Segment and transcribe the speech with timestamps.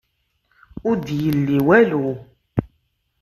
[0.89, 2.07] Ur d-yelli walu.